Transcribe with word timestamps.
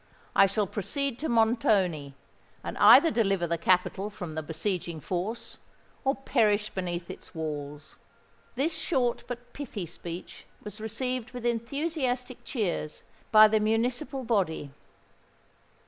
I 0.35 0.47
shall 0.47 0.65
proceed 0.65 1.19
to 1.19 1.29
Montoni, 1.29 2.15
and 2.63 2.75
either 2.79 3.11
deliver 3.11 3.45
the 3.45 3.59
capital 3.59 4.09
from 4.09 4.33
the 4.33 4.41
besieging 4.41 4.99
force, 4.99 5.57
or 6.03 6.15
perish 6.15 6.71
beneath 6.71 7.11
its 7.11 7.35
walls." 7.35 7.97
This 8.55 8.75
short 8.75 9.23
but 9.27 9.53
pithy 9.53 9.85
speech 9.85 10.47
was 10.63 10.81
received 10.81 11.33
with 11.33 11.45
enthusiastic 11.45 12.43
cheers 12.43 13.03
by 13.31 13.47
the 13.47 13.59
municipal 13.59 14.23
body. 14.23 14.71